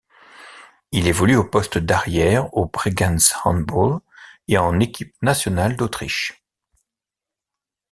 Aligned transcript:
Il 0.91 1.05
évolue 1.07 1.35
au 1.35 1.43
poste 1.43 1.77
d'arrière 1.77 2.51
au 2.57 2.65
Bregenz 2.65 3.33
Handball 3.45 3.99
et 4.47 4.57
en 4.57 4.79
équipe 4.79 5.13
nationale 5.21 5.75
d'Autriche. 5.75 6.43